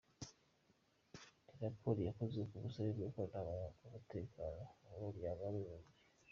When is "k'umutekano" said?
3.77-4.61